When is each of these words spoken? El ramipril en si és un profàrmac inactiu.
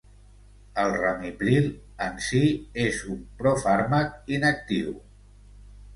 El 0.83 0.93
ramipril 1.01 1.67
en 2.07 2.17
si 2.29 2.41
és 2.87 3.03
un 3.17 3.21
profàrmac 3.43 4.35
inactiu. 4.39 5.01